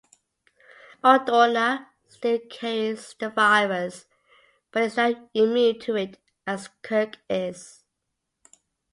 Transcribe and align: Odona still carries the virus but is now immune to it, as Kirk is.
Odona 1.03 1.85
still 2.07 2.39
carries 2.49 3.13
the 3.19 3.29
virus 3.29 4.07
but 4.71 4.81
is 4.81 4.97
now 4.97 5.29
immune 5.35 5.77
to 5.79 5.95
it, 5.95 6.17
as 6.47 6.69
Kirk 6.81 7.17
is. 7.29 7.83